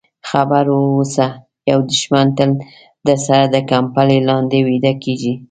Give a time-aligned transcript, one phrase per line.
[0.29, 1.25] خبر واوسه
[1.71, 2.49] یو دښمن تل
[3.07, 5.33] درسره د کمپلې لاندې ویده کېږي.